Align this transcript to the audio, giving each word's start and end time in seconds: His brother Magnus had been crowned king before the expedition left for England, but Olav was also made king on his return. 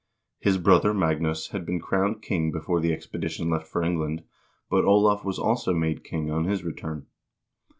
His 0.39 0.57
brother 0.57 0.95
Magnus 0.95 1.49
had 1.49 1.63
been 1.63 1.79
crowned 1.79 2.23
king 2.23 2.51
before 2.51 2.79
the 2.79 2.91
expedition 2.91 3.51
left 3.51 3.67
for 3.67 3.83
England, 3.83 4.23
but 4.67 4.83
Olav 4.83 5.23
was 5.23 5.37
also 5.37 5.75
made 5.75 6.03
king 6.03 6.31
on 6.31 6.45
his 6.45 6.63
return. 6.63 7.05